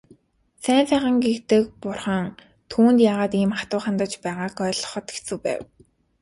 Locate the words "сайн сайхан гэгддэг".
0.63-1.63